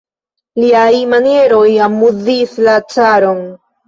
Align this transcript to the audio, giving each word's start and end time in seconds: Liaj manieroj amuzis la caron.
Liaj 0.59 1.01
manieroj 1.11 1.67
amuzis 1.87 2.57
la 2.69 2.79
caron. 2.95 3.45